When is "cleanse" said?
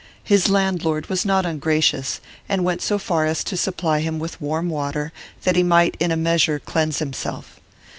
6.57-6.97